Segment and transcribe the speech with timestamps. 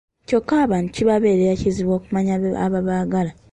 [0.27, 2.31] Kyokka abantu kibabeerera kizibu okumanya
[2.65, 3.31] ababaagala!